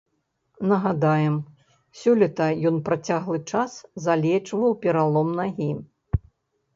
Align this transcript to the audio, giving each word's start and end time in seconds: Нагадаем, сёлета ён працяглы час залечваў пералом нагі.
Нагадаем, 0.69 1.33
сёлета 1.99 2.47
ён 2.69 2.79
працяглы 2.87 3.39
час 3.51 3.75
залечваў 4.07 4.73
пералом 4.87 5.29
нагі. 5.41 5.69